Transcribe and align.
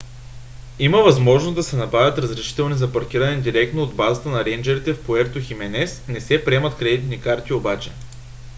има 0.79 1.03
възможност 1.03 1.55
да 1.55 1.63
се 1.63 1.75
набавят 1.77 2.17
разрешителни 2.17 2.75
за 2.75 2.93
паркиране 2.93 3.41
директно 3.41 3.81
от 3.83 3.95
базата 3.95 4.29
на 4.29 4.45
рейнджърите 4.45 4.93
в 4.93 5.03
пуерто 5.03 5.41
хименес 5.41 6.01
не 6.07 6.21
се 6.21 6.43
приемат 6.45 6.77
кредитни 6.77 7.21
карти 7.21 7.53
обаче 7.53 7.91